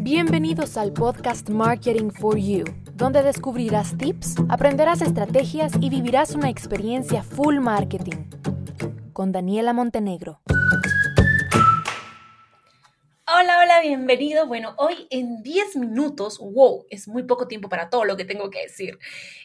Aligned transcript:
Bienvenidos 0.00 0.76
al 0.76 0.92
podcast 0.92 1.48
Marketing 1.48 2.10
for 2.10 2.36
You, 2.36 2.64
donde 2.92 3.22
descubrirás 3.22 3.96
tips, 3.96 4.34
aprenderás 4.50 5.00
estrategias 5.00 5.72
y 5.80 5.88
vivirás 5.88 6.34
una 6.34 6.50
experiencia 6.50 7.22
full 7.22 7.58
marketing. 7.58 8.28
Con 9.14 9.32
Daniela 9.32 9.72
Montenegro. 9.72 10.42
Hola, 13.26 13.60
hola, 13.62 13.80
bienvenido. 13.80 14.46
Bueno, 14.46 14.74
hoy 14.76 15.06
en 15.08 15.42
10 15.42 15.76
minutos, 15.76 16.38
wow, 16.38 16.84
es 16.90 17.08
muy 17.08 17.22
poco 17.22 17.48
tiempo 17.48 17.70
para 17.70 17.88
todo 17.88 18.04
lo 18.04 18.18
que 18.18 18.26
tengo 18.26 18.50
que 18.50 18.60
decir. 18.60 18.98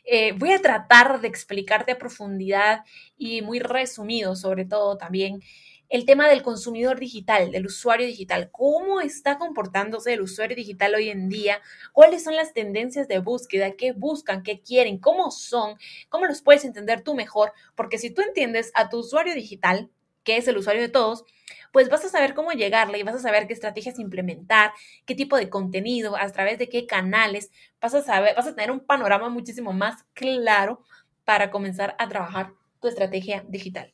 Eh, 0.04 0.34
voy 0.34 0.52
a 0.52 0.62
tratar 0.62 1.22
de 1.22 1.30
explicarte 1.30 1.94
a 1.94 1.98
profundidad 1.98 2.84
y 3.18 3.42
muy 3.42 3.60
resumido, 3.60 4.36
sobre 4.36 4.66
todo 4.66 4.98
también, 4.98 5.42
el 5.90 6.06
tema 6.06 6.30
del 6.30 6.44
consumidor 6.44 7.00
digital, 7.00 7.52
del 7.52 7.66
usuario 7.66 8.06
digital, 8.06 8.50
cómo 8.52 9.02
está 9.02 9.38
comportándose 9.40 10.14
el 10.14 10.22
usuario 10.22 10.56
digital 10.56 10.94
hoy 10.94 11.10
en 11.10 11.30
día, 11.30 11.62
cuáles 11.94 12.24
son 12.24 12.36
las 12.36 12.54
tendencias 12.54 13.08
de 13.08 13.20
búsqueda, 13.20 13.72
qué 13.72 13.92
buscan, 13.92 14.44
qué 14.44 14.62
quieren, 14.62 15.00
cómo 15.00 15.32
son, 15.32 15.78
cómo 16.10 16.26
los 16.26 16.42
puedes 16.42 16.64
entender 16.64 17.02
tú 17.02 17.16
mejor, 17.16 17.54
porque 17.76 17.98
si 17.98 18.12
tú 18.12 18.22
entiendes 18.22 18.72
a 18.76 18.90
tu 18.90 19.00
usuario 19.00 19.34
digital, 19.34 19.90
que 20.24 20.38
es 20.38 20.48
el 20.48 20.58
usuario 20.58 20.84
de 20.84 20.90
todos, 20.90 21.26
pues 21.72 21.90
vas 21.90 22.06
a 22.06 22.10
saber 22.10 22.36
cómo 22.36 22.52
llegarle 22.52 23.00
y 23.00 23.04
vas 23.04 23.16
a 23.16 23.20
saber 23.20 23.48
qué 23.48 23.54
estrategias 23.54 23.98
implementar, 24.00 24.72
qué 25.06 25.16
tipo 25.16 25.38
de 25.38 25.50
contenido, 25.50 26.16
a 26.16 26.30
través 26.32 26.60
de 26.60 26.70
qué 26.70 26.86
canales, 26.86 27.52
vas 27.82 27.96
a 27.96 28.04
saber, 28.04 28.36
vas 28.36 28.48
a 28.48 28.54
tener 28.54 28.70
un 28.72 28.80
panorama 28.80 29.30
muchísimo 29.30 29.74
más 29.74 30.04
claro 30.14 30.84
para 31.26 31.50
comenzar 31.50 31.96
a 31.98 32.08
trabajar 32.08 32.54
tu 32.80 32.88
estrategia 32.88 33.44
digital. 33.48 33.94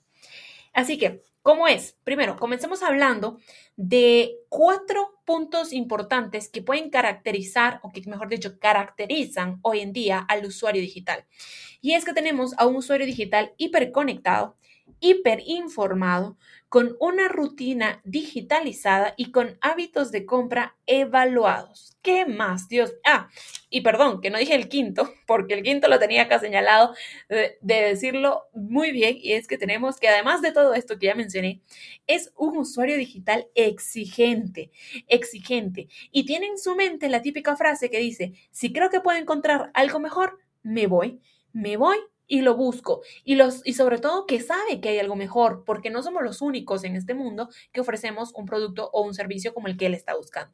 Así 0.73 0.97
que 0.97 1.23
¿Cómo 1.45 1.67
es? 1.67 1.95
Primero, 2.03 2.37
comencemos 2.37 2.81
hablando 2.81 3.37
de 3.75 4.35
cuatro 4.49 5.19
puntos 5.25 5.73
importantes 5.73 6.49
que 6.49 6.63
pueden 6.63 6.89
caracterizar, 6.89 7.79
o 7.83 7.91
que 7.91 8.01
mejor 8.09 8.29
dicho, 8.29 8.57
caracterizan 8.57 9.59
hoy 9.61 9.81
en 9.81 9.93
día 9.93 10.25
al 10.27 10.43
usuario 10.43 10.81
digital. 10.81 11.23
Y 11.81 11.93
es 11.93 12.03
que 12.03 12.13
tenemos 12.13 12.55
a 12.57 12.65
un 12.65 12.77
usuario 12.77 13.05
digital 13.05 13.53
hiperconectado, 13.57 14.57
hiperinformado, 14.99 16.37
con 16.69 16.97
una 16.99 17.27
rutina 17.27 18.01
digitalizada 18.03 19.13
y 19.17 19.31
con 19.31 19.57
hábitos 19.61 20.11
de 20.11 20.25
compra 20.25 20.75
evaluados. 20.87 21.97
¿Qué 22.01 22.25
más, 22.25 22.67
Dios? 22.67 22.95
Ah, 23.05 23.29
y 23.69 23.81
perdón, 23.81 24.19
que 24.19 24.29
no 24.29 24.37
dije 24.37 24.55
el 24.55 24.67
quinto, 24.67 25.09
porque 25.27 25.53
el 25.53 25.63
quinto 25.63 25.87
lo 25.87 25.99
tenía 25.99 26.23
acá 26.23 26.39
señalado 26.39 26.93
de, 27.29 27.57
de, 27.61 27.75
decirlo 27.75 28.43
muy 28.53 28.91
bien, 28.91 29.17
y 29.21 29.33
es 29.33 29.47
que 29.47 29.57
tenemos 29.57 29.99
que 29.99 30.09
además 30.09 30.41
de 30.41 30.51
todo 30.51 30.73
esto 30.73 30.99
que 30.99 31.07
ya 31.07 31.15
mencioné, 31.15 31.61
es 32.07 32.33
un 32.35 32.57
usuario 32.57 32.97
digital 32.97 33.47
exigente, 33.55 34.71
exigente, 35.07 35.87
y 36.11 36.25
tiene 36.25 36.47
en 36.47 36.57
su 36.57 36.75
mente 36.75 37.09
la 37.09 37.21
típica 37.21 37.55
frase 37.55 37.89
que 37.89 37.99
dice, 37.99 38.33
si 38.51 38.73
creo 38.73 38.89
que 38.89 39.01
puedo 39.01 39.17
encontrar 39.17 39.71
algo 39.73 39.99
mejor, 39.99 40.39
me 40.61 40.87
voy, 40.87 41.21
me 41.53 41.77
voy 41.77 41.97
y 42.27 42.41
lo 42.41 42.55
busco. 42.55 43.01
Y, 43.23 43.35
los, 43.35 43.61
y 43.65 43.73
sobre 43.73 43.99
todo 43.99 44.25
que 44.25 44.39
sabe 44.39 44.81
que 44.81 44.89
hay 44.89 44.99
algo 44.99 45.15
mejor, 45.15 45.63
porque 45.65 45.89
no 45.89 46.03
somos 46.03 46.23
los 46.23 46.41
únicos 46.41 46.83
en 46.83 46.95
este 46.95 47.13
mundo 47.13 47.49
que 47.71 47.81
ofrecemos 47.81 48.33
un 48.35 48.45
producto 48.45 48.89
o 48.93 49.01
un 49.01 49.13
servicio 49.13 49.53
como 49.53 49.67
el 49.67 49.77
que 49.77 49.87
él 49.87 49.93
está 49.93 50.15
buscando. 50.15 50.53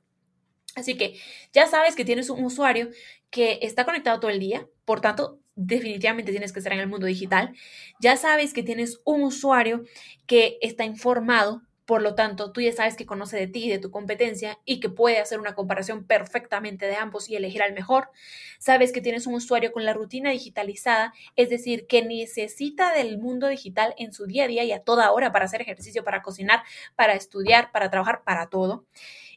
Así 0.75 0.95
que 0.95 1.19
ya 1.51 1.67
sabes 1.67 1.95
que 1.95 2.05
tienes 2.05 2.29
un 2.29 2.43
usuario 2.45 2.89
que 3.29 3.59
está 3.61 3.85
conectado 3.85 4.19
todo 4.19 4.31
el 4.31 4.39
día, 4.39 4.67
por 4.85 5.01
tanto, 5.01 5.39
definitivamente 5.55 6.31
tienes 6.31 6.53
que 6.53 6.59
estar 6.59 6.73
en 6.73 6.79
el 6.79 6.87
mundo 6.87 7.07
digital. 7.07 7.53
Ya 7.99 8.15
sabes 8.17 8.53
que 8.53 8.63
tienes 8.63 8.99
un 9.03 9.23
usuario 9.23 9.83
que 10.27 10.57
está 10.61 10.85
informado, 10.85 11.61
por 11.91 12.01
lo 12.01 12.15
tanto, 12.15 12.53
tú 12.53 12.61
ya 12.61 12.71
sabes 12.71 12.95
que 12.95 13.05
conoce 13.05 13.35
de 13.35 13.47
ti 13.47 13.65
y 13.65 13.69
de 13.69 13.77
tu 13.77 13.91
competencia 13.91 14.57
y 14.63 14.79
que 14.79 14.87
puede 14.87 15.19
hacer 15.19 15.41
una 15.41 15.55
comparación 15.55 16.05
perfectamente 16.05 16.85
de 16.85 16.95
ambos 16.95 17.29
y 17.29 17.35
elegir 17.35 17.61
al 17.61 17.73
mejor. 17.73 18.11
Sabes 18.59 18.93
que 18.93 19.01
tienes 19.01 19.27
un 19.27 19.33
usuario 19.33 19.73
con 19.73 19.83
la 19.83 19.91
rutina 19.91 20.29
digitalizada, 20.29 21.13
es 21.35 21.49
decir, 21.49 21.87
que 21.87 22.01
necesita 22.01 22.93
del 22.93 23.17
mundo 23.17 23.49
digital 23.49 23.93
en 23.97 24.13
su 24.13 24.25
día 24.25 24.45
a 24.45 24.47
día 24.47 24.63
y 24.63 24.71
a 24.71 24.79
toda 24.79 25.11
hora 25.11 25.33
para 25.33 25.43
hacer 25.43 25.61
ejercicio, 25.61 26.05
para 26.05 26.21
cocinar, 26.21 26.63
para 26.95 27.13
estudiar, 27.13 27.73
para 27.73 27.89
trabajar, 27.89 28.23
para 28.23 28.47
todo 28.47 28.85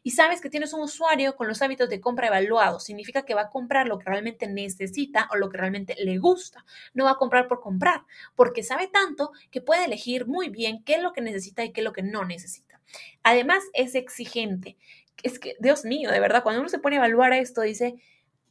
y 0.05 0.11
sabes 0.11 0.43
que 0.43 0.51
tienes 0.51 0.75
un 0.75 0.83
usuario 0.83 1.35
con 1.35 1.49
los 1.49 1.63
hábitos 1.63 1.89
de 1.89 1.99
compra 1.99 2.27
evaluados, 2.27 2.85
significa 2.85 3.25
que 3.25 3.33
va 3.35 3.41
a 3.43 3.51
comprar 3.51 3.89
lo 3.89 3.99
que 3.99 4.05
realmente 4.05 4.47
necesita 4.47 5.29
o 5.33 5.37
lo 5.37 5.49
que 5.49 5.57
realmente 5.57 5.97
le 5.99 6.19
gusta. 6.19 6.65
No 6.93 7.07
va 7.07 7.13
a 7.13 7.17
comprar 7.17 7.49
por 7.49 7.61
comprar, 7.61 8.03
porque 8.37 8.63
sabe 8.63 8.87
tanto 8.87 9.33
que 9.51 9.63
puede 9.63 9.87
elegir 9.87 10.27
muy 10.27 10.51
bien 10.51 10.85
qué 10.85 10.97
es 10.97 11.03
lo 11.03 11.15
que 11.15 11.23
necesita 11.23 11.65
y 11.65 11.73
qué 11.73 11.81
es 11.81 11.85
lo 11.87 11.95
que 11.95 12.03
no 12.03 12.27
necesita. 12.27 12.83
Además, 13.23 13.65
es 13.73 13.95
exigente. 13.95 14.77
Es 15.23 15.39
que, 15.39 15.57
Dios 15.59 15.87
mío, 15.87 16.11
de 16.11 16.21
verdad, 16.21 16.43
cuando 16.43 16.61
uno 16.61 16.69
se 16.69 16.79
pone 16.79 16.97
a 16.97 16.99
evaluar 16.99 17.33
esto, 17.33 17.63
dice, 17.63 17.95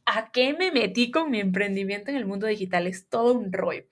¿a 0.06 0.32
qué 0.32 0.54
me 0.54 0.72
metí 0.72 1.12
con 1.12 1.30
mi 1.30 1.38
emprendimiento 1.38 2.10
en 2.10 2.16
el 2.16 2.26
mundo 2.26 2.48
digital? 2.48 2.88
Es 2.88 3.08
todo 3.08 3.32
un 3.32 3.52
rollo. 3.52 3.84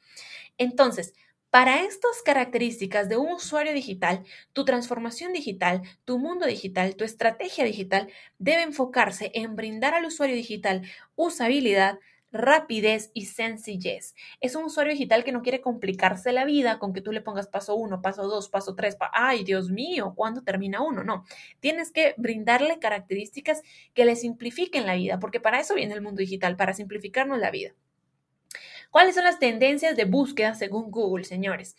Entonces, 0.59 1.15
para 1.53 1.83
estas 1.85 2.23
características 2.25 3.11
de 3.11 3.19
un 3.19 3.31
usuario 3.35 3.75
digital, 3.75 4.25
tu 4.55 4.65
transformación 4.65 5.35
digital, 5.35 5.83
tu 6.07 6.19
mundo 6.19 6.47
digital, 6.47 6.97
tu 6.97 7.05
estrategia 7.05 7.63
digital 7.67 8.09
debe 8.39 8.63
enfocarse 8.63 9.31
en 9.35 9.55
brindar 9.55 9.93
al 9.95 10.07
usuario 10.07 10.35
digital 10.35 10.81
usabilidad, 11.15 11.99
rapidez 12.33 13.11
y 13.13 13.27
sencillez. 13.27 14.15
Es 14.41 14.55
un 14.57 14.65
usuario 14.65 14.95
digital 14.95 15.25
que 15.25 15.33
no 15.33 15.43
quiere 15.43 15.61
complicarse 15.61 16.33
la 16.33 16.47
vida 16.47 16.79
con 16.79 16.95
que 16.95 17.03
tú 17.03 17.13
le 17.13 17.21
pongas 17.21 17.49
paso 17.49 17.75
uno, 17.77 18.01
paso 18.01 18.23
dos, 18.29 18.49
paso 18.49 18.75
tres, 18.75 18.97
ay 19.13 19.45
Dios 19.45 19.69
mío, 19.69 20.15
¿cuándo 20.17 20.43
termina 20.43 20.81
uno? 20.83 21.05
No, 21.05 21.27
tienes 21.61 21.93
que 21.93 22.15
brindarle 22.17 22.79
características 22.79 23.61
que 23.93 24.07
le 24.07 24.17
simplifiquen 24.17 24.87
la 24.87 24.95
vida, 24.95 25.19
porque 25.21 25.39
para 25.41 25.61
eso 25.61 25.75
viene 25.75 25.93
el 25.93 26.01
mundo 26.01 26.21
digital, 26.21 26.57
para 26.57 26.73
simplificarnos 26.73 27.39
la 27.39 27.51
vida. 27.51 27.75
¿Cuáles 28.93 29.15
son 29.15 29.25
las 29.25 29.39
tendencias 29.39 29.97
de 29.97 30.05
búsqueda 30.05 30.55
según 30.55 30.91
Google, 30.91 31.25
señores? 31.25 31.77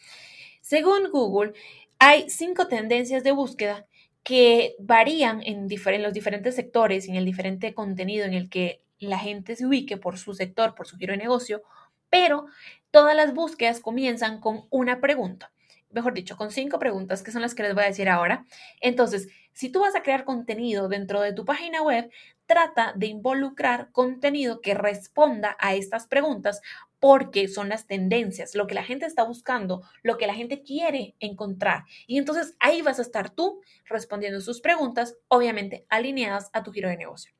Según 0.62 1.12
Google, 1.12 1.54
hay 2.00 2.28
cinco 2.28 2.68
tendencias 2.68 3.24
de 3.24 3.32
búsqueda 3.32 3.86
que 4.24 4.76
varían 4.80 5.44
en, 5.44 5.70
los 6.02 6.14
diferentes 6.14 6.56
sectores 6.56 7.08
y 7.08 7.12
en 7.12 7.18
el 7.18 7.26
diferente 7.26 7.76
contenido 7.76 8.26
en 8.26 8.34
el 8.34 8.50
que 8.50 8.82
la 8.98 9.20
gente 9.20 9.56
se 9.56 9.68
ubique 9.68 9.96
por 9.98 10.18
su 10.18 10.34
sector, 10.34 10.74
por 10.74 10.88
su 10.88 10.98
giro 10.98 11.12
de 11.12 11.18
negocio, 11.18 11.62
pero 12.10 12.48
todas 12.90 13.16
las 13.16 13.36
búsquedas 13.36 13.80
comienzan 13.80 14.40
con 14.40 14.66
una 14.72 15.00
pregunta 15.00 15.54
mejor 15.94 16.14
dicho, 16.14 16.36
con 16.36 16.52
cinco 16.52 16.80
preguntas 16.80 17.24
que 17.24 17.32
son 17.32 17.42
las 17.42 17.56
que 17.56 17.64
les 17.64 17.74
voy 17.74 17.84
a 17.84 17.88
decir 17.88 18.10
ahora. 18.10 18.46
Entonces, 18.82 19.30
si 19.54 19.70
tú 19.70 19.82
vas 19.82 19.96
a 19.96 20.02
crear 20.02 20.26
contenido 20.26 20.90
dentro 20.90 21.22
de 21.22 21.34
tu 21.34 21.46
página 21.46 21.82
web, 21.82 22.10
trata 22.46 22.94
de 22.96 23.08
involucrar 23.08 23.92
contenido 23.92 24.62
que 24.62 24.74
responda 24.74 25.56
a 25.60 25.76
estas 25.76 26.08
preguntas 26.08 26.62
porque 27.00 27.50
son 27.50 27.68
las 27.68 27.86
tendencias, 27.86 28.56
lo 28.56 28.66
que 28.66 28.76
la 28.76 28.84
gente 28.84 29.06
está 29.06 29.24
buscando, 29.24 29.84
lo 30.04 30.18
que 30.18 30.28
la 30.28 30.34
gente 30.34 30.64
quiere 30.64 31.16
encontrar. 31.20 31.84
Y 32.08 32.18
entonces 32.18 32.56
ahí 32.60 32.82
vas 32.82 33.00
a 33.00 33.02
estar 33.02 33.30
tú 33.30 33.62
respondiendo 33.86 34.40
sus 34.40 34.62
preguntas, 34.62 35.18
obviamente 35.28 35.86
alineadas 35.90 36.50
a 36.54 36.64
tu 36.64 36.72
giro 36.72 36.88
de 36.88 36.96
negocio. 36.96 37.34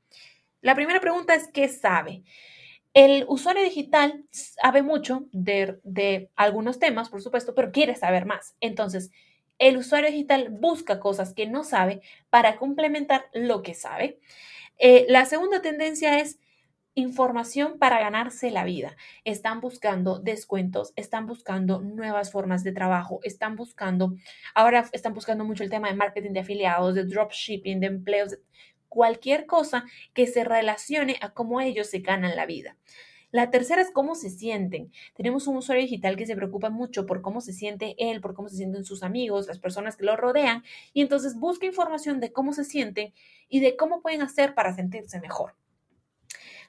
La 0.60 0.76
primera 0.76 1.00
pregunta 1.00 1.34
es, 1.34 1.48
¿qué 1.48 1.70
sabe? 1.70 2.24
El 2.94 3.26
usuario 3.28 3.64
digital 3.64 4.26
sabe 4.32 4.84
mucho 4.84 5.28
de, 5.32 5.80
de, 5.84 6.30
algunos 6.36 6.78
temas, 6.78 7.10
por 7.10 7.22
supuesto, 7.22 7.56
pero 7.56 7.72
quiere 7.72 7.96
saber 7.96 8.26
más. 8.26 8.56
Entonces, 8.60 9.12
el 9.60 9.78
usuario 9.78 10.12
digital 10.12 10.50
busca 10.50 11.00
cosas 11.00 11.34
que 11.34 11.48
no 11.48 11.64
sabe 11.64 12.02
para 12.30 12.58
complementar 12.58 13.26
lo 13.34 13.64
que 13.64 13.74
sabe. 13.74 14.20
Eh, 14.78 15.06
la 15.10 15.26
segunda 15.26 15.62
tendencia 15.62 16.20
es 16.20 16.40
información 16.96 17.80
para 17.80 18.00
ganarse 18.00 18.52
la 18.52 18.64
vida. 18.64 18.96
Están 19.24 19.62
buscando 19.62 20.20
descuentos, 20.20 20.94
están 20.96 21.26
buscando 21.26 21.82
nuevas 21.82 22.32
formas 22.32 22.64
de 22.64 22.72
trabajo, 22.72 23.20
están 23.24 23.56
buscando, 23.56 24.16
ahora 24.54 24.90
están 24.92 25.14
buscando 25.14 25.44
mucho 25.44 25.64
el 25.64 25.70
tema 25.70 25.90
de 25.90 25.96
marketing 25.96 26.34
de 26.34 26.42
afiliados, 26.42 26.96
de 26.96 27.06
dropshipping, 27.06 27.80
de 27.80 27.88
empleos, 27.88 28.38
cualquier 28.90 29.48
cosa 29.48 29.86
que 30.14 30.28
se 30.28 30.44
relacione 30.44 31.18
a 31.22 31.34
cómo 31.34 31.62
ellos 31.62 31.90
se 31.90 32.00
ganan 32.00 32.36
la 32.36 32.46
vida. 32.46 32.78
La 33.34 33.50
tercera 33.50 33.82
es 33.82 33.90
cómo 33.90 34.14
se 34.14 34.30
sienten. 34.30 34.92
Tenemos 35.16 35.48
un 35.48 35.58
usuario 35.58 35.82
digital 35.82 36.16
que 36.16 36.28
se 36.28 36.36
preocupa 36.36 36.70
mucho 36.70 37.08
por 37.08 37.24
cómo 37.24 37.42
se 37.42 37.52
siente 37.52 37.96
él, 37.98 38.22
por 38.22 38.36
cómo 38.36 38.48
se 38.48 38.58
sienten 38.58 38.86
sus 38.86 39.02
amigos, 39.02 39.48
las 39.48 39.58
personas 39.58 39.98
que 39.98 40.06
lo 40.06 40.16
rodean, 40.16 40.64
y 40.94 41.02
entonces 41.02 41.36
busca 41.36 41.66
información 41.66 42.20
de 42.20 42.32
cómo 42.32 42.54
se 42.54 42.64
sienten 42.64 43.12
y 43.50 43.60
de 43.60 43.76
cómo 43.76 44.04
pueden 44.04 44.22
hacer 44.22 44.54
para 44.54 44.76
sentirse 44.76 45.20
mejor. 45.20 45.56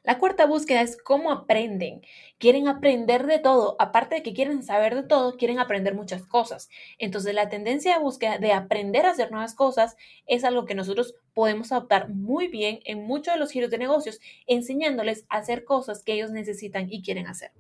La 0.05 0.19
cuarta 0.19 0.45
búsqueda 0.45 0.83
es 0.83 0.99
cómo 1.03 1.33
aprenden. 1.33 2.03
Quieren 2.37 2.69
aprender 2.69 3.25
de 3.25 3.39
todo. 3.39 3.75
Aparte 3.79 4.17
de 4.17 4.23
que 4.23 4.35
quieren 4.35 4.63
saber 4.63 4.95
de 4.95 5.03
todo, 5.03 5.39
quieren 5.39 5.59
aprender 5.59 5.95
muchas 5.95 6.27
cosas. 6.27 6.69
Entonces, 6.99 7.35
la 7.35 7.49
tendencia 7.49 7.95
de 7.95 8.03
búsqueda 8.03 8.37
de 8.37 8.53
aprender 8.53 9.07
a 9.07 9.13
hacer 9.13 9.31
nuevas 9.31 9.55
cosas 9.55 9.97
es 10.27 10.45
algo 10.45 10.67
que 10.67 10.75
nosotros 10.75 11.15
podemos 11.33 11.73
adoptar 11.73 12.11
muy 12.11 12.49
bien 12.49 12.81
en 12.85 13.07
muchos 13.07 13.33
de 13.33 13.41
los 13.41 13.51
giros 13.51 13.71
de 13.71 13.79
negocios, 13.79 14.21
enseñándoles 14.47 15.25
a 15.31 15.39
hacer 15.39 15.65
cosas 15.65 16.03
que 16.05 16.13
ellos 16.13 16.31
necesitan 16.31 16.93
y 16.93 17.03
quieren 17.03 17.27
hacer. 17.27 17.53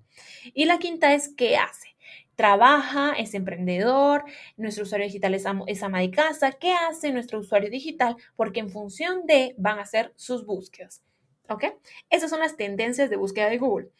Y 0.52 0.66
la 0.66 0.78
quinta 0.78 1.14
es 1.14 1.34
qué 1.34 1.56
hace. 1.56 1.96
trabaja, 2.36 3.12
es 3.12 3.32
emprendedor, 3.32 4.24
nuestro 4.58 4.82
usuario 4.84 5.06
digital 5.06 5.34
es, 5.34 5.44
es, 5.66 5.82
ama 5.82 6.00
de 6.00 6.10
casa, 6.10 6.52
¿qué 6.52 6.72
hace 6.74 7.12
nuestro 7.12 7.38
usuario 7.38 7.70
digital? 7.70 8.16
Porque 8.36 8.60
en 8.60 8.70
función 8.70 9.24
de 9.26 9.54
van 9.56 9.78
a 9.78 9.86
ser 9.86 10.12
sus 10.16 10.44
búsquedas. 10.44 11.02
¿Ok? 11.48 11.64
Esas 12.10 12.30
son 12.30 12.40
las 12.40 12.56
tendencias 12.56 13.10
de 13.10 13.16
búsqueda 13.16 13.50
de 13.50 13.58
Google. 13.58 13.90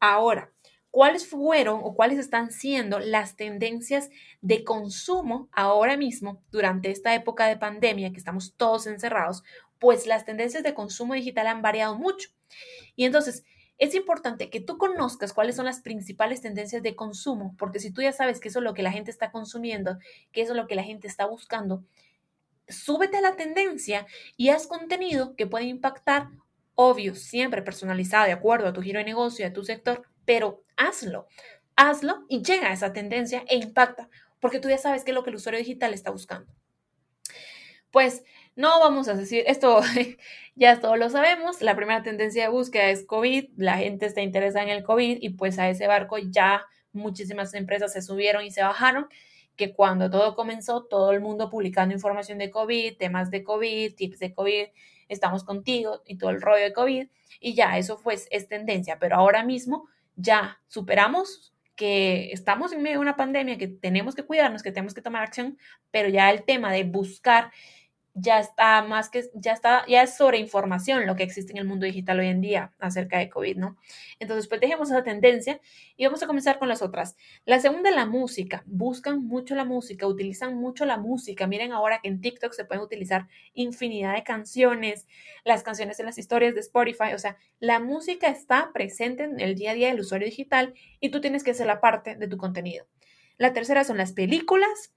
Ahora, 0.00 0.50
¿cuáles 0.90 1.26
fueron 1.26 1.80
o 1.82 1.94
cuáles 1.94 2.18
están 2.18 2.50
siendo 2.50 2.98
las 2.98 3.36
tendencias 3.36 4.10
de 4.40 4.64
consumo 4.64 5.48
ahora 5.52 5.96
mismo 5.96 6.42
durante 6.50 6.90
esta 6.90 7.14
época 7.14 7.46
de 7.46 7.56
pandemia 7.56 8.12
que 8.12 8.18
estamos 8.18 8.54
todos 8.56 8.86
encerrados? 8.86 9.42
Pues 9.78 10.06
las 10.06 10.24
tendencias 10.24 10.62
de 10.62 10.74
consumo 10.74 11.14
digital 11.14 11.46
han 11.46 11.62
variado 11.62 11.98
mucho. 11.98 12.30
Y 12.96 13.04
entonces, 13.04 13.44
es 13.78 13.94
importante 13.94 14.50
que 14.50 14.60
tú 14.60 14.78
conozcas 14.78 15.32
cuáles 15.32 15.56
son 15.56 15.64
las 15.64 15.80
principales 15.80 16.40
tendencias 16.40 16.82
de 16.82 16.94
consumo, 16.94 17.54
porque 17.58 17.80
si 17.80 17.90
tú 17.90 18.02
ya 18.02 18.12
sabes 18.12 18.38
que 18.40 18.48
es 18.48 18.54
lo 18.54 18.72
que 18.72 18.82
la 18.82 18.92
gente 18.92 19.10
está 19.10 19.32
consumiendo, 19.32 19.98
que 20.32 20.42
es 20.42 20.50
lo 20.50 20.66
que 20.66 20.76
la 20.76 20.84
gente 20.84 21.08
está 21.08 21.26
buscando, 21.26 21.84
súbete 22.68 23.16
a 23.16 23.20
la 23.20 23.36
tendencia 23.36 24.06
y 24.36 24.50
haz 24.50 24.66
contenido 24.66 25.34
que 25.34 25.46
puede 25.46 25.64
impactar, 25.64 26.28
obvio, 26.74 27.14
siempre 27.14 27.62
personalizado 27.62 28.26
de 28.26 28.32
acuerdo 28.32 28.68
a 28.68 28.72
tu 28.72 28.82
giro 28.82 28.98
de 28.98 29.04
negocio, 29.04 29.46
a 29.46 29.52
tu 29.52 29.64
sector, 29.64 30.02
pero 30.24 30.64
hazlo, 30.76 31.28
hazlo 31.76 32.24
y 32.28 32.42
llega 32.42 32.68
a 32.68 32.72
esa 32.72 32.92
tendencia 32.92 33.44
e 33.48 33.56
impacta, 33.56 34.08
porque 34.40 34.60
tú 34.60 34.68
ya 34.68 34.78
sabes 34.78 35.04
qué 35.04 35.10
es 35.10 35.14
lo 35.14 35.22
que 35.22 35.30
el 35.30 35.36
usuario 35.36 35.58
digital 35.58 35.94
está 35.94 36.10
buscando. 36.10 36.52
Pues 37.90 38.24
no 38.56 38.80
vamos 38.80 39.08
a 39.08 39.14
decir, 39.14 39.44
esto 39.46 39.80
ya 40.54 40.80
todos 40.80 40.98
lo 40.98 41.10
sabemos, 41.10 41.60
la 41.62 41.76
primera 41.76 42.02
tendencia 42.02 42.44
de 42.44 42.48
búsqueda 42.48 42.90
es 42.90 43.04
COVID, 43.04 43.50
la 43.56 43.78
gente 43.78 44.06
está 44.06 44.20
interesada 44.20 44.64
en 44.64 44.70
el 44.70 44.84
COVID 44.84 45.18
y 45.20 45.30
pues 45.30 45.58
a 45.58 45.68
ese 45.68 45.86
barco 45.86 46.18
ya 46.18 46.64
muchísimas 46.92 47.54
empresas 47.54 47.92
se 47.92 48.02
subieron 48.02 48.44
y 48.44 48.50
se 48.50 48.62
bajaron, 48.62 49.08
que 49.56 49.72
cuando 49.72 50.10
todo 50.10 50.34
comenzó, 50.34 50.84
todo 50.84 51.12
el 51.12 51.20
mundo 51.20 51.50
publicando 51.50 51.94
información 51.94 52.38
de 52.38 52.50
COVID, 52.50 52.96
temas 52.96 53.30
de 53.30 53.44
COVID, 53.44 53.94
tips 53.94 54.18
de 54.18 54.34
COVID, 54.34 54.66
estamos 55.08 55.44
contigo 55.44 56.02
y 56.06 56.18
todo 56.18 56.30
el 56.30 56.40
rollo 56.40 56.64
de 56.64 56.72
COVID, 56.72 57.08
y 57.40 57.54
ya 57.54 57.78
eso 57.78 57.96
fue, 57.96 58.14
es 58.14 58.48
tendencia, 58.48 58.98
pero 58.98 59.16
ahora 59.16 59.44
mismo 59.44 59.88
ya 60.16 60.60
superamos 60.66 61.54
que 61.76 62.30
estamos 62.32 62.72
en 62.72 62.82
medio 62.82 62.98
de 62.98 63.02
una 63.02 63.16
pandemia, 63.16 63.58
que 63.58 63.66
tenemos 63.66 64.14
que 64.14 64.24
cuidarnos, 64.24 64.62
que 64.62 64.70
tenemos 64.70 64.94
que 64.94 65.02
tomar 65.02 65.22
acción, 65.22 65.58
pero 65.90 66.08
ya 66.08 66.30
el 66.30 66.44
tema 66.44 66.72
de 66.72 66.84
buscar 66.84 67.50
ya 68.14 68.38
está 68.38 68.82
más 68.82 69.10
que, 69.10 69.24
ya 69.34 69.52
está, 69.52 69.84
ya 69.88 70.02
es 70.02 70.16
sobre 70.16 70.38
información 70.38 71.04
lo 71.06 71.16
que 71.16 71.24
existe 71.24 71.52
en 71.52 71.58
el 71.58 71.64
mundo 71.64 71.84
digital 71.84 72.20
hoy 72.20 72.28
en 72.28 72.40
día 72.40 72.72
acerca 72.78 73.18
de 73.18 73.28
COVID, 73.28 73.56
¿no? 73.56 73.76
Entonces, 74.20 74.46
pues 74.46 74.60
dejemos 74.60 74.88
esa 74.88 75.02
tendencia 75.02 75.60
y 75.96 76.04
vamos 76.04 76.22
a 76.22 76.28
comenzar 76.28 76.60
con 76.60 76.68
las 76.68 76.80
otras. 76.80 77.16
La 77.44 77.58
segunda, 77.58 77.90
la 77.90 78.06
música. 78.06 78.62
Buscan 78.66 79.26
mucho 79.26 79.56
la 79.56 79.64
música, 79.64 80.06
utilizan 80.06 80.54
mucho 80.54 80.84
la 80.84 80.96
música. 80.96 81.48
Miren 81.48 81.72
ahora 81.72 82.00
que 82.00 82.08
en 82.08 82.20
TikTok 82.20 82.52
se 82.52 82.64
pueden 82.64 82.84
utilizar 82.84 83.26
infinidad 83.52 84.14
de 84.14 84.22
canciones, 84.22 85.08
las 85.44 85.64
canciones 85.64 85.98
en 85.98 86.06
las 86.06 86.16
historias 86.16 86.54
de 86.54 86.60
Spotify, 86.60 87.14
o 87.14 87.18
sea, 87.18 87.36
la 87.58 87.80
música 87.80 88.28
está 88.28 88.70
presente 88.72 89.24
en 89.24 89.40
el 89.40 89.56
día 89.56 89.72
a 89.72 89.74
día 89.74 89.88
del 89.88 90.00
usuario 90.00 90.26
digital 90.26 90.74
y 91.00 91.10
tú 91.10 91.20
tienes 91.20 91.42
que 91.42 91.54
ser 91.54 91.66
la 91.66 91.80
parte 91.80 92.14
de 92.14 92.28
tu 92.28 92.36
contenido. 92.36 92.86
La 93.36 93.52
tercera 93.52 93.82
son 93.82 93.96
las 93.96 94.12
películas, 94.12 94.93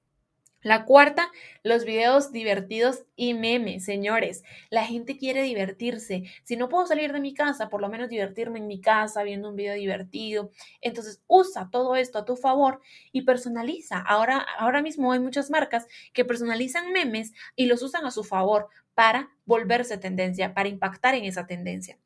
la 0.68 0.86
cuarta, 0.86 1.32
los 1.64 1.86
videos 1.86 2.32
divertidos 2.32 3.04
y 3.16 3.34
memes, 3.34 3.86
señores. 3.86 4.44
La 4.70 4.86
gente 4.86 5.18
quiere 5.18 5.42
divertirse. 5.44 6.24
Si 6.44 6.56
no 6.56 6.70
puedo 6.70 6.86
salir 6.88 7.14
de 7.14 7.20
mi 7.20 7.34
casa, 7.34 7.70
por 7.70 7.82
lo 7.82 7.90
menos 7.90 8.10
divertirme 8.10 8.60
en 8.60 8.68
mi 8.68 8.82
casa 8.82 9.24
viendo 9.24 9.50
un 9.50 9.56
video 9.56 9.76
divertido. 9.76 10.52
Entonces, 10.82 11.22
usa 11.28 11.70
todo 11.72 11.96
esto 11.96 12.20
a 12.20 12.26
tu 12.26 12.36
favor 12.36 12.82
y 13.12 13.22
personaliza. 13.24 14.00
Ahora, 14.00 14.46
ahora 14.58 14.82
mismo 14.82 15.12
hay 15.12 15.20
muchas 15.20 15.50
marcas 15.50 15.88
que 16.14 16.26
personalizan 16.26 16.92
memes 16.92 17.34
y 17.56 17.66
los 17.66 17.82
usan 17.82 18.06
a 18.06 18.12
su 18.12 18.24
favor 18.24 18.70
para 18.94 19.30
volverse 19.46 19.98
tendencia, 19.98 20.54
para 20.54 20.70
impactar 20.70 21.16
en 21.16 21.26
esa 21.26 21.46
tendencia. 21.46 21.98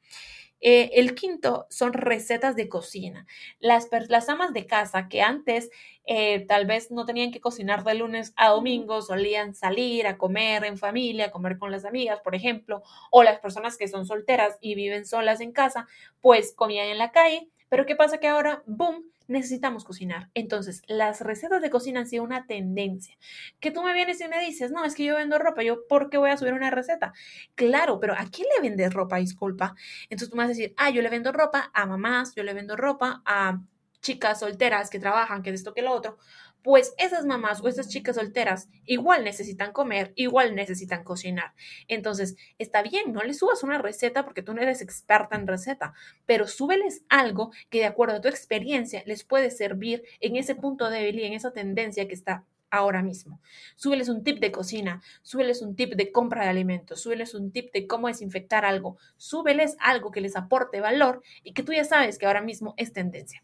Eh, 0.62 0.92
el 0.96 1.16
quinto 1.16 1.66
son 1.70 1.94
recetas 1.94 2.56
de 2.56 2.70
cocina. 2.70 3.26
Las, 3.60 3.90
las 4.10 4.30
amas 4.30 4.54
de 4.54 4.68
casa 4.68 5.10
que 5.10 5.22
antes 5.22 5.70
eh, 6.06 6.46
tal 6.48 6.66
vez 6.66 6.92
no 6.92 7.06
tenían 7.06 7.32
que 7.32 7.42
cocinar 7.42 7.84
de 7.84 7.96
lunes 7.96 8.34
a 8.36 8.50
domingo, 8.50 9.02
solían 9.02 9.56
salir 9.56 10.08
a 10.08 10.18
comer 10.18 10.64
en 10.66 10.78
familia, 10.78 11.26
a 11.28 11.32
comer 11.32 11.58
con 11.58 11.72
las 11.72 11.86
amigas, 11.86 12.20
por 12.24 12.36
ejemplo, 12.36 12.84
o 13.12 13.24
las 13.24 13.40
personas 13.40 13.78
que 13.78 13.88
son 13.88 14.06
solteras 14.06 14.58
y 14.62 14.76
viven 14.76 15.06
solas 15.06 15.42
en 15.42 15.52
casa, 15.52 15.88
pues 16.22 16.54
comían 16.56 16.88
en 16.88 16.98
la 16.98 17.12
calle. 17.12 17.50
Pero 17.72 17.86
¿qué 17.86 17.96
pasa 17.96 18.18
que 18.18 18.28
ahora, 18.28 18.64
boom, 18.66 19.06
necesitamos 19.28 19.86
cocinar. 19.86 20.30
Entonces, 20.34 20.82
las 20.88 21.22
recetas 21.22 21.62
de 21.62 21.70
cocina 21.70 22.02
han 22.02 22.08
sido 22.08 22.26
una 22.26 22.46
tendencia. 22.48 23.18
Que 23.62 23.72
tú 23.72 23.82
me 23.82 23.94
vienes 23.94 24.20
y 24.20 24.28
me 24.28 24.42
dices, 24.42 24.72
no, 24.72 24.84
es 24.84 24.94
que 24.94 25.06
yo 25.06 25.16
vendo 25.16 25.40
ropa, 25.40 25.64
yo, 25.64 25.88
¿por 25.88 26.10
qué 26.10 26.18
voy 26.18 26.32
a 26.32 26.38
subir 26.38 26.52
una 26.52 26.70
receta? 26.70 27.14
Claro, 27.56 27.98
pero 28.02 28.14
¿a 28.14 28.26
quién 28.30 28.50
le 28.54 28.68
vendes 28.68 28.94
ropa? 28.94 29.16
Disculpa. 29.16 29.74
Entonces 30.10 30.30
tú 30.30 30.36
me 30.36 30.44
vas 30.44 30.48
a 30.48 30.56
decir, 30.56 30.74
ah, 30.76 30.90
yo 30.90 31.02
le 31.02 31.08
vendo 31.08 31.32
ropa 31.32 31.72
a 31.74 31.86
mamás, 31.86 32.36
yo 32.36 32.44
le 32.44 32.54
vendo 32.54 32.76
ropa 32.76 33.22
a 33.26 33.62
chicas 34.02 34.42
solteras 34.42 34.90
que 34.90 35.00
trabajan, 35.00 35.42
que 35.42 35.52
es 35.52 35.62
esto 35.62 35.74
que 35.74 35.82
lo 35.82 35.94
otro 35.94 36.18
pues 36.64 36.94
esas 36.98 37.26
mamás 37.26 37.62
o 37.62 37.68
esas 37.68 37.90
chicas 37.90 38.16
solteras 38.16 38.70
igual 38.86 39.24
necesitan 39.24 39.72
comer, 39.72 40.14
igual 40.16 40.56
necesitan 40.56 41.04
cocinar. 41.04 41.54
Entonces, 41.88 42.36
está 42.58 42.82
bien, 42.82 43.14
no 43.14 43.22
les 43.24 43.40
subas 43.40 43.64
una 43.64 43.78
receta 43.78 44.24
porque 44.24 44.42
tú 44.42 44.54
no 44.54 44.62
eres 44.62 44.82
experta 44.82 45.36
en 45.36 45.48
receta, 45.48 45.94
pero 46.26 46.48
súbeles 46.48 47.04
algo 47.10 47.52
que 47.70 47.80
de 47.80 47.86
acuerdo 47.86 48.18
a 48.18 48.22
tu 48.22 48.28
experiencia 48.28 49.04
les 49.06 49.24
puede 49.24 49.52
servir 49.52 50.04
en 50.20 50.36
ese 50.36 50.56
punto 50.56 50.90
débil 50.90 51.20
y 51.20 51.26
en 51.26 51.34
esa 51.34 51.52
tendencia 51.52 52.08
que 52.08 52.14
está 52.14 52.46
ahora 52.72 53.04
mismo. 53.04 53.42
Súbeles 53.76 54.10
un 54.10 54.24
tip 54.24 54.40
de 54.40 54.52
cocina, 54.52 55.02
súbeles 55.22 55.62
un 55.62 55.76
tip 55.76 55.94
de 55.94 56.12
compra 56.12 56.44
de 56.44 56.50
alimentos, 56.50 57.02
súbeles 57.02 57.36
un 57.36 57.52
tip 57.52 57.72
de 57.74 57.86
cómo 57.86 58.08
desinfectar 58.08 58.66
algo, 58.66 58.98
súbeles 59.18 59.76
algo 59.80 60.12
que 60.12 60.22
les 60.22 60.36
aporte 60.36 60.80
valor 60.80 61.22
y 61.44 61.54
que 61.54 61.64
tú 61.64 61.74
ya 61.74 61.84
sabes 61.84 62.18
que 62.18 62.26
ahora 62.26 62.42
mismo 62.42 62.74
es 62.78 62.94
tendencia. 62.94 63.44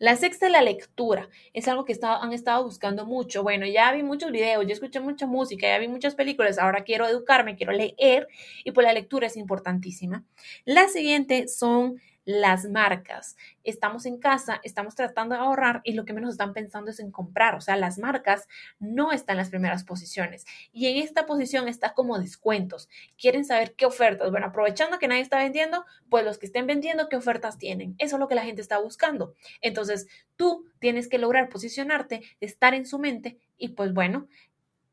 La 0.00 0.16
sexta 0.16 0.46
es 0.46 0.52
la 0.52 0.62
lectura. 0.62 1.28
Es 1.52 1.68
algo 1.68 1.84
que 1.84 1.94
han 2.02 2.32
estado 2.32 2.64
buscando 2.64 3.04
mucho. 3.04 3.42
Bueno, 3.42 3.66
ya 3.66 3.92
vi 3.92 4.02
muchos 4.02 4.32
videos, 4.32 4.66
ya 4.66 4.72
escuché 4.72 4.98
mucha 4.98 5.26
música, 5.26 5.66
ya 5.66 5.78
vi 5.78 5.88
muchas 5.88 6.14
películas, 6.14 6.58
ahora 6.58 6.84
quiero 6.84 7.06
educarme, 7.06 7.54
quiero 7.54 7.72
leer 7.72 8.26
y 8.64 8.72
pues 8.72 8.86
la 8.86 8.94
lectura 8.94 9.26
es 9.26 9.36
importantísima. 9.36 10.24
La 10.64 10.88
siguiente 10.88 11.48
son 11.48 12.00
las 12.24 12.64
marcas. 12.64 13.36
Estamos 13.64 14.06
en 14.06 14.18
casa, 14.18 14.60
estamos 14.62 14.94
tratando 14.94 15.34
de 15.34 15.40
ahorrar 15.40 15.80
y 15.84 15.92
lo 15.94 16.04
que 16.04 16.12
menos 16.12 16.32
están 16.32 16.52
pensando 16.52 16.90
es 16.90 17.00
en 17.00 17.10
comprar. 17.10 17.54
O 17.54 17.60
sea, 17.60 17.76
las 17.76 17.98
marcas 17.98 18.48
no 18.78 19.12
están 19.12 19.34
en 19.34 19.38
las 19.38 19.50
primeras 19.50 19.84
posiciones. 19.84 20.46
Y 20.72 20.86
en 20.86 20.98
esta 20.98 21.26
posición 21.26 21.68
está 21.68 21.94
como 21.94 22.18
descuentos. 22.18 22.88
Quieren 23.18 23.44
saber 23.44 23.74
qué 23.74 23.86
ofertas. 23.86 24.30
Bueno, 24.30 24.46
aprovechando 24.46 24.98
que 24.98 25.08
nadie 25.08 25.22
está 25.22 25.38
vendiendo, 25.38 25.84
pues 26.08 26.24
los 26.24 26.38
que 26.38 26.46
estén 26.46 26.66
vendiendo, 26.66 27.08
qué 27.08 27.16
ofertas 27.16 27.58
tienen. 27.58 27.94
Eso 27.98 28.16
es 28.16 28.20
lo 28.20 28.28
que 28.28 28.34
la 28.34 28.44
gente 28.44 28.62
está 28.62 28.78
buscando. 28.78 29.34
Entonces, 29.60 30.08
tú 30.36 30.66
tienes 30.78 31.08
que 31.08 31.18
lograr 31.18 31.48
posicionarte, 31.48 32.22
estar 32.40 32.74
en 32.74 32.86
su 32.86 32.98
mente 32.98 33.38
y 33.58 33.68
pues 33.68 33.92
bueno, 33.92 34.28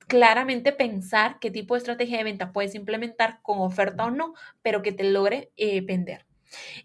claramente 0.08 0.72
pensar 0.72 1.38
qué 1.40 1.52
tipo 1.52 1.74
de 1.74 1.80
estrategia 1.80 2.18
de 2.18 2.24
venta 2.24 2.52
puedes 2.52 2.76
implementar 2.76 3.40
con 3.42 3.60
oferta 3.60 4.06
o 4.06 4.12
no, 4.12 4.34
pero 4.62 4.82
que 4.82 4.92
te 4.92 5.04
logre 5.04 5.52
eh, 5.58 5.82
vender. 5.82 6.26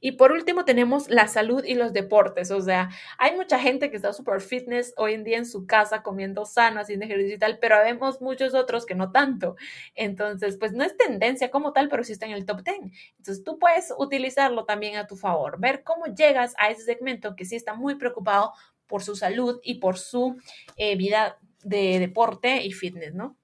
Y 0.00 0.12
por 0.12 0.32
último 0.32 0.64
tenemos 0.64 1.08
la 1.08 1.28
salud 1.28 1.64
y 1.64 1.74
los 1.74 1.92
deportes. 1.92 2.50
O 2.50 2.60
sea, 2.60 2.90
hay 3.18 3.34
mucha 3.36 3.58
gente 3.58 3.90
que 3.90 3.96
está 3.96 4.12
súper 4.12 4.40
fitness 4.40 4.94
hoy 4.96 5.14
en 5.14 5.24
día 5.24 5.38
en 5.38 5.46
su 5.46 5.66
casa 5.66 6.02
comiendo 6.02 6.44
sano, 6.44 6.80
haciendo 6.80 7.04
ejercicio 7.04 7.36
y 7.36 7.38
tal, 7.38 7.58
pero 7.58 7.76
vemos 7.82 8.20
muchos 8.20 8.54
otros 8.54 8.86
que 8.86 8.94
no 8.94 9.10
tanto. 9.12 9.56
Entonces, 9.94 10.56
pues 10.56 10.72
no 10.72 10.84
es 10.84 10.96
tendencia 10.96 11.50
como 11.50 11.72
tal, 11.72 11.88
pero 11.88 12.04
sí 12.04 12.12
está 12.12 12.26
en 12.26 12.32
el 12.32 12.46
top 12.46 12.62
10. 12.62 12.78
Entonces, 13.18 13.44
tú 13.44 13.58
puedes 13.58 13.92
utilizarlo 13.96 14.64
también 14.64 14.96
a 14.96 15.06
tu 15.06 15.16
favor, 15.16 15.58
ver 15.60 15.82
cómo 15.82 16.06
llegas 16.06 16.54
a 16.58 16.70
ese 16.70 16.82
segmento 16.82 17.36
que 17.36 17.44
sí 17.44 17.56
está 17.56 17.74
muy 17.74 17.96
preocupado 17.96 18.52
por 18.86 19.02
su 19.02 19.16
salud 19.16 19.60
y 19.62 19.76
por 19.76 19.98
su 19.98 20.36
eh, 20.76 20.96
vida 20.96 21.38
de 21.62 21.98
deporte 21.98 22.62
y 22.62 22.72
fitness, 22.72 23.14
¿no? 23.14 23.36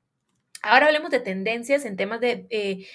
Ahora 0.62 0.86
hablemos 0.86 1.10
de 1.10 1.20
tendencias 1.20 1.84
en 1.84 1.96
temas 1.96 2.20
de... 2.20 2.46
Eh, 2.50 2.86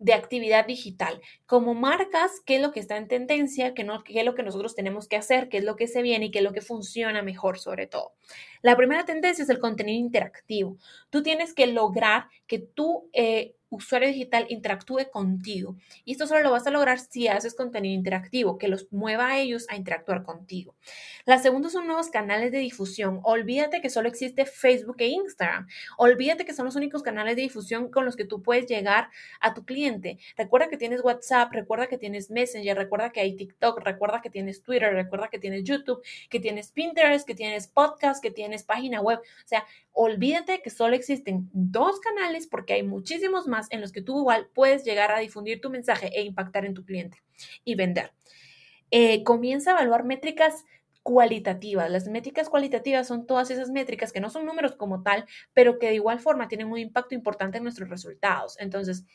de 0.00 0.14
actividad 0.14 0.66
digital. 0.66 1.20
Como 1.46 1.74
marcas, 1.74 2.40
qué 2.44 2.56
es 2.56 2.62
lo 2.62 2.72
que 2.72 2.80
está 2.80 2.96
en 2.96 3.06
tendencia, 3.06 3.74
qué, 3.74 3.84
no, 3.84 4.02
es 4.04 4.24
lo 4.24 4.34
que 4.34 4.42
nosotros 4.42 4.74
tenemos 4.74 5.06
que 5.06 5.16
hacer, 5.16 5.48
qué 5.48 5.58
es 5.58 5.64
lo 5.64 5.76
que 5.76 5.86
se 5.86 6.02
viene 6.02 6.26
y 6.26 6.30
qué 6.30 6.38
es 6.38 6.44
lo 6.44 6.52
que 6.52 6.62
funciona 6.62 7.22
mejor 7.22 7.58
sobre 7.58 7.86
todo. 7.86 8.14
La 8.62 8.76
primera 8.76 9.04
tendencia 9.04 9.44
es 9.44 9.50
el 9.50 9.60
contenido 9.60 9.98
interactivo. 9.98 10.78
Tú 11.10 11.22
tienes 11.22 11.54
que 11.54 11.68
lograr 11.68 12.24
que 12.48 12.58
tú... 12.58 13.08
Eh, 13.12 13.54
usuario 13.70 14.08
digital 14.08 14.46
interactúe 14.48 15.10
contigo. 15.10 15.76
Y 16.04 16.12
esto 16.12 16.26
solo 16.26 16.42
lo 16.42 16.50
vas 16.50 16.66
a 16.66 16.70
lograr 16.70 16.98
si 16.98 17.28
haces 17.28 17.54
contenido 17.54 17.94
interactivo, 17.94 18.58
que 18.58 18.68
los 18.68 18.92
mueva 18.92 19.28
a 19.28 19.38
ellos 19.38 19.66
a 19.70 19.76
interactuar 19.76 20.22
contigo. 20.24 20.74
La 21.24 21.38
segunda 21.38 21.70
son 21.70 21.86
nuevos 21.86 22.08
canales 22.08 22.52
de 22.52 22.58
difusión. 22.58 23.20
Olvídate 23.22 23.80
que 23.80 23.90
solo 23.90 24.08
existe 24.08 24.44
Facebook 24.44 24.96
e 24.98 25.06
Instagram. 25.06 25.66
Olvídate 25.96 26.44
que 26.44 26.52
son 26.52 26.66
los 26.66 26.76
únicos 26.76 27.02
canales 27.02 27.36
de 27.36 27.42
difusión 27.42 27.90
con 27.90 28.04
los 28.04 28.16
que 28.16 28.24
tú 28.24 28.42
puedes 28.42 28.66
llegar 28.66 29.08
a 29.40 29.54
tu 29.54 29.64
cliente. 29.64 30.18
Recuerda 30.36 30.68
que 30.68 30.76
tienes 30.76 31.02
WhatsApp, 31.04 31.52
recuerda 31.52 31.86
que 31.86 31.98
tienes 31.98 32.30
Messenger, 32.30 32.76
recuerda 32.76 33.10
que 33.10 33.20
hay 33.20 33.36
TikTok, 33.36 33.80
recuerda 33.84 34.20
que 34.20 34.30
tienes 34.30 34.62
Twitter, 34.62 34.92
recuerda 34.92 35.28
que 35.28 35.38
tienes 35.38 35.64
YouTube, 35.64 36.02
que 36.28 36.40
tienes 36.40 36.72
Pinterest, 36.72 37.26
que 37.26 37.34
tienes 37.34 37.68
podcast, 37.68 38.22
que 38.22 38.30
tienes 38.30 38.64
página 38.64 39.00
web. 39.00 39.18
O 39.18 39.48
sea, 39.48 39.64
olvídate 39.92 40.62
que 40.62 40.70
solo 40.70 40.96
existen 40.96 41.48
dos 41.52 42.00
canales 42.00 42.46
porque 42.46 42.74
hay 42.74 42.82
muchísimos 42.82 43.46
más 43.46 43.59
en 43.70 43.80
los 43.80 43.92
que 43.92 44.02
tú 44.02 44.20
igual 44.20 44.48
puedes 44.54 44.84
llegar 44.84 45.12
a 45.12 45.18
difundir 45.18 45.60
tu 45.60 45.70
mensaje 45.70 46.10
e 46.14 46.22
impactar 46.22 46.64
en 46.64 46.74
tu 46.74 46.84
cliente 46.84 47.22
y 47.64 47.74
vender. 47.74 48.12
Eh, 48.90 49.22
comienza 49.22 49.70
a 49.70 49.74
evaluar 49.74 50.04
métricas 50.04 50.64
cualitativas. 51.02 51.90
Las 51.90 52.08
métricas 52.08 52.48
cualitativas 52.48 53.06
son 53.06 53.26
todas 53.26 53.50
esas 53.50 53.70
métricas 53.70 54.12
que 54.12 54.20
no 54.20 54.30
son 54.30 54.44
números 54.44 54.76
como 54.76 55.02
tal, 55.02 55.24
pero 55.54 55.78
que 55.78 55.88
de 55.88 55.94
igual 55.94 56.20
forma 56.20 56.48
tienen 56.48 56.70
un 56.70 56.78
impacto 56.78 57.14
importante 57.14 57.58
en 57.58 57.64
nuestros 57.64 57.88
resultados. 57.88 58.58
Entonces, 58.58 59.06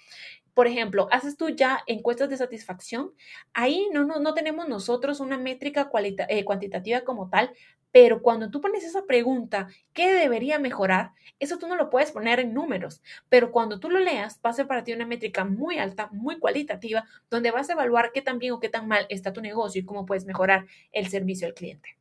por 0.54 0.68
ejemplo, 0.68 1.08
haces 1.12 1.38
tú 1.38 1.50
ya 1.50 1.84
encuestas 1.86 2.30
de 2.30 2.38
satisfacción, 2.38 3.12
ahí 3.54 3.88
no, 3.94 4.04
no, 4.04 4.20
no 4.20 4.34
tenemos 4.34 4.68
nosotros 4.68 5.20
una 5.20 5.38
métrica 5.38 5.90
eh, 6.30 6.46
cuantitativa 6.46 7.02
como 7.02 7.30
tal, 7.30 7.52
pero 7.96 8.22
cuando 8.22 8.52
tú 8.52 8.60
pones 8.60 8.84
esa 8.84 9.06
pregunta, 9.06 9.70
¿qué 9.94 10.12
debería 10.12 10.60
mejorar? 10.60 11.12
Eso 11.40 11.58
tú 11.58 11.70
no 11.70 11.78
lo 11.78 11.90
puedes 11.90 12.12
poner 12.12 12.42
en 12.42 12.54
números, 12.54 13.02
pero 13.30 13.54
cuando 13.54 13.80
tú 13.80 13.90
lo 13.90 14.00
leas, 14.00 14.38
va 14.46 14.50
a 14.50 14.54
ser 14.54 14.68
para 14.68 14.84
ti 14.84 14.92
una 14.92 15.06
métrica 15.06 15.46
muy 15.46 15.78
alta, 15.78 16.10
muy 16.12 16.38
cualitativa, 16.38 17.06
donde 17.30 17.52
vas 17.52 17.70
a 17.70 17.72
evaluar 17.72 18.12
qué 18.14 18.22
tan 18.22 18.38
bien 18.38 18.52
o 18.52 18.60
qué 18.60 18.68
tan 18.68 18.90
mal 18.90 19.06
está 19.08 19.32
tu 19.32 19.40
negocio 19.40 19.80
y 19.80 19.86
cómo 19.86 20.06
puedes 20.06 20.26
mejorar 20.26 20.66
el 20.92 21.08
servicio 21.08 21.48
al 21.48 21.54
cliente. 21.54 21.98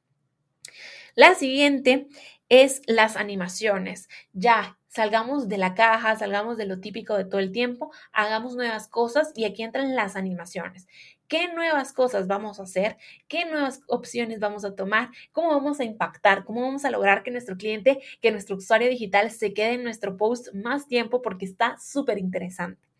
La 1.14 1.36
siguiente 1.36 2.08
es 2.48 2.82
las 2.86 3.16
animaciones. 3.16 4.08
Ya, 4.32 4.78
salgamos 4.88 5.48
de 5.48 5.58
la 5.58 5.74
caja, 5.74 6.16
salgamos 6.16 6.56
de 6.56 6.66
lo 6.66 6.80
típico 6.80 7.16
de 7.16 7.24
todo 7.24 7.40
el 7.40 7.52
tiempo, 7.52 7.90
hagamos 8.12 8.54
nuevas 8.56 8.88
cosas 8.88 9.32
y 9.34 9.44
aquí 9.44 9.62
entran 9.62 9.94
las 9.96 10.16
animaciones. 10.16 10.86
Qué 11.28 11.48
nuevas 11.52 11.92
cosas 11.92 12.26
vamos 12.26 12.60
a 12.60 12.64
hacer, 12.64 12.96
qué 13.28 13.44
nuevas 13.46 13.80
opciones 13.88 14.40
vamos 14.40 14.64
a 14.64 14.74
tomar, 14.76 15.10
cómo 15.32 15.48
vamos 15.50 15.80
a 15.80 15.84
impactar, 15.84 16.44
cómo 16.44 16.60
vamos 16.62 16.84
a 16.84 16.90
lograr 16.90 17.22
que 17.22 17.30
nuestro 17.30 17.56
cliente, 17.56 18.00
que 18.20 18.30
nuestro 18.30 18.56
usuario 18.56 18.88
digital 18.88 19.30
se 19.30 19.54
quede 19.54 19.72
en 19.74 19.84
nuestro 19.84 20.16
post 20.16 20.52
más 20.54 20.86
tiempo 20.86 21.22
porque 21.22 21.46
está 21.46 21.76
súper 21.78 22.18
interesante. 22.18 22.93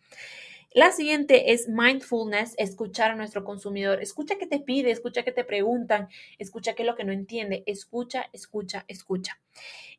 La 0.75 0.91
siguiente 0.91 1.53
es 1.53 1.69
mindfulness, 1.69 2.53
escuchar 2.57 3.11
a 3.11 3.15
nuestro 3.15 3.45
consumidor. 3.45 4.01
Escucha 4.01 4.35
qué 4.37 4.45
te 4.45 4.59
pide, 4.59 4.91
escucha 4.91 5.23
qué 5.23 5.31
te 5.31 5.45
preguntan, 5.45 6.09
escucha 6.37 6.73
qué 6.73 6.83
es 6.83 6.85
lo 6.85 6.97
que 6.97 7.05
no 7.05 7.13
entiende, 7.13 7.63
escucha, 7.65 8.25
escucha, 8.33 8.83
escucha. 8.89 9.39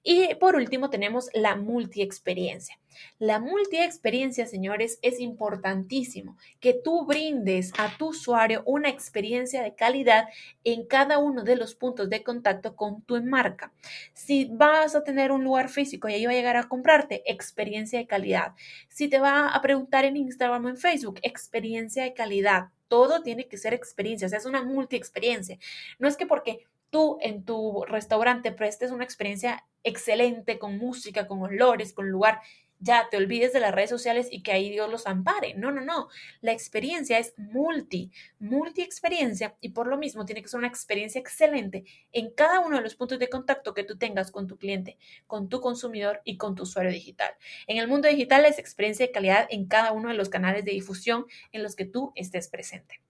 Y 0.03 0.35
por 0.35 0.55
último 0.55 0.91
tenemos 0.91 1.31
la 1.33 1.57
multi-experiencia. 1.57 2.79
La 3.19 3.41
multi-experiencia, 3.41 4.47
señores, 4.47 4.99
es 5.03 5.21
importantísimo 5.21 6.37
que 6.61 6.75
tú 6.75 7.07
brindes 7.07 7.73
a 7.79 7.97
tu 7.97 8.09
usuario 8.09 8.63
una 8.67 8.89
experiencia 8.89 9.63
de 9.63 9.75
calidad 9.75 10.29
en 10.65 10.87
cada 10.87 11.19
uno 11.19 11.45
de 11.45 11.57
los 11.57 11.75
puntos 11.75 12.11
de 12.11 12.23
contacto 12.23 12.77
con 12.77 13.03
tu 13.03 13.23
marca. 13.23 13.73
Si 14.13 14.47
vas 14.47 14.95
a 14.95 15.05
tener 15.05 15.33
un 15.33 15.45
lugar 15.45 15.69
físico 15.69 16.09
y 16.09 16.15
ahí 16.15 16.27
va 16.27 16.33
a 16.33 16.35
llegar 16.35 16.57
a 16.57 16.69
comprarte, 16.69 17.23
experiencia 17.31 17.99
de 17.99 18.07
calidad. 18.07 18.53
Si 18.89 19.09
te 19.09 19.19
va 19.19 19.49
a 19.49 19.63
preguntar 19.63 20.05
en 20.05 20.17
Instagram 20.17 20.65
o 20.65 20.69
en 20.69 20.77
Facebook, 20.77 21.21
experiencia 21.23 22.05
de 22.05 22.15
calidad. 22.15 22.69
Todo 22.89 23.23
tiene 23.23 23.49
que 23.49 23.57
ser 23.57 23.75
experiencia, 23.75 24.27
o 24.27 24.29
sea, 24.29 24.39
es 24.39 24.47
una 24.47 24.63
multi-experiencia. 24.63 25.59
No 25.99 26.07
es 26.07 26.17
que 26.17 26.27
porque 26.27 26.67
tú 26.91 27.19
en 27.21 27.45
tu 27.45 27.85
restaurante 27.85 28.53
prestes 28.53 28.91
una 28.91 29.05
experiencia 29.05 29.65
excelente 29.83 30.59
con 30.59 30.79
música, 30.79 31.27
con 31.27 31.43
olores, 31.43 31.93
con 31.93 32.09
lugar, 32.09 32.41
ya 32.79 33.09
te 33.11 33.17
olvides 33.17 33.53
de 33.53 33.61
las 33.61 33.75
redes 33.75 33.91
sociales 33.91 34.29
y 34.31 34.43
que 34.43 34.53
ahí 34.53 34.71
Dios 34.71 34.91
los 34.91 35.07
ampare. 35.07 35.55
No, 35.55 35.73
no, 35.73 35.81
no. 35.81 36.09
La 36.41 36.53
experiencia 36.53 37.19
es 37.19 37.35
multi, 37.37 38.11
multi 38.39 38.83
experiencia 38.83 39.57
y 39.61 39.71
por 39.71 39.87
lo 39.87 39.97
mismo 39.97 40.25
tiene 40.25 40.43
que 40.43 40.49
ser 40.49 40.59
una 40.59 40.69
experiencia 40.69 41.21
excelente 41.21 41.85
en 42.13 42.31
cada 42.31 42.61
uno 42.61 42.77
de 42.77 42.83
los 42.83 42.95
puntos 42.95 43.19
de 43.19 43.29
contacto 43.29 43.75
que 43.75 43.85
tú 43.85 43.97
tengas 43.99 44.31
con 44.31 44.47
tu 44.47 44.59
cliente, 44.59 44.99
con 45.27 45.49
tu 45.49 45.61
consumidor 45.61 46.21
y 46.25 46.37
con 46.37 46.55
tu 46.55 46.65
usuario 46.65 46.93
digital. 46.93 47.33
En 47.67 47.79
el 47.79 47.89
mundo 47.89 48.09
digital 48.09 48.45
es 48.45 48.59
experiencia 48.59 49.07
de 49.07 49.13
calidad 49.13 49.47
en 49.51 49.67
cada 49.67 49.93
uno 49.93 50.09
de 50.09 50.15
los 50.15 50.29
canales 50.29 50.65
de 50.65 50.73
difusión 50.73 51.27
en 51.53 51.63
los 51.63 51.77
que 51.77 51.85
tú 51.87 52.13
estés 52.15 52.49
presente. 52.49 53.06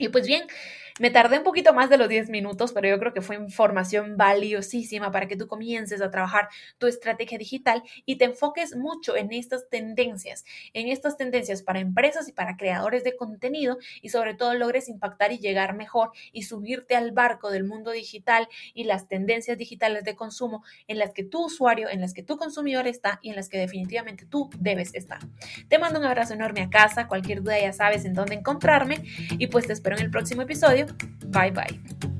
Y 0.00 0.08
pues 0.08 0.26
bien, 0.26 0.46
me 1.00 1.10
tardé 1.10 1.38
un 1.38 1.44
poquito 1.44 1.72
más 1.72 1.88
de 1.88 1.96
los 1.96 2.10
10 2.10 2.28
minutos, 2.28 2.72
pero 2.72 2.86
yo 2.86 2.98
creo 2.98 3.14
que 3.14 3.22
fue 3.22 3.34
información 3.36 4.18
valiosísima 4.18 5.10
para 5.10 5.28
que 5.28 5.36
tú 5.36 5.46
comiences 5.46 6.02
a 6.02 6.10
trabajar 6.10 6.48
tu 6.76 6.86
estrategia 6.86 7.38
digital 7.38 7.82
y 8.04 8.16
te 8.16 8.26
enfoques 8.26 8.76
mucho 8.76 9.16
en 9.16 9.32
estas 9.32 9.70
tendencias, 9.70 10.44
en 10.74 10.88
estas 10.88 11.16
tendencias 11.16 11.62
para 11.62 11.80
empresas 11.80 12.28
y 12.28 12.32
para 12.32 12.58
creadores 12.58 13.02
de 13.02 13.16
contenido 13.16 13.78
y 14.02 14.10
sobre 14.10 14.34
todo 14.34 14.52
logres 14.52 14.90
impactar 14.90 15.32
y 15.32 15.38
llegar 15.38 15.74
mejor 15.74 16.10
y 16.32 16.42
subirte 16.42 16.96
al 16.96 17.12
barco 17.12 17.50
del 17.50 17.64
mundo 17.64 17.92
digital 17.92 18.46
y 18.74 18.84
las 18.84 19.08
tendencias 19.08 19.56
digitales 19.56 20.04
de 20.04 20.16
consumo 20.16 20.64
en 20.86 20.98
las 20.98 21.12
que 21.12 21.24
tu 21.24 21.46
usuario, 21.46 21.88
en 21.88 22.02
las 22.02 22.12
que 22.12 22.22
tu 22.22 22.36
consumidor 22.36 22.86
está 22.86 23.20
y 23.22 23.30
en 23.30 23.36
las 23.36 23.48
que 23.48 23.56
definitivamente 23.56 24.26
tú 24.26 24.50
debes 24.58 24.94
estar. 24.94 25.20
Te 25.68 25.78
mando 25.78 25.98
un 25.98 26.04
abrazo 26.04 26.34
enorme 26.34 26.60
a 26.60 26.68
casa, 26.68 27.08
cualquier 27.08 27.42
duda 27.42 27.58
ya 27.58 27.72
sabes 27.72 28.04
en 28.04 28.12
dónde 28.12 28.34
encontrarme 28.34 29.02
y 29.38 29.46
pues 29.46 29.66
te 29.66 29.72
en 29.96 30.04
el 30.04 30.10
próximo 30.10 30.42
episodio. 30.42 30.86
Bye 31.26 31.50
bye. 31.50 32.19